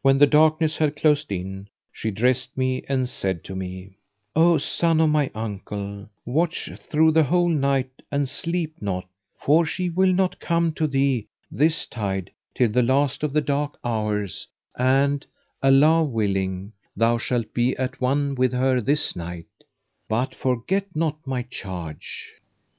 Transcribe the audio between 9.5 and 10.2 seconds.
she will